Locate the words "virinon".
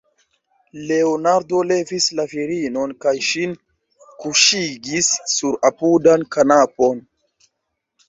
2.33-2.95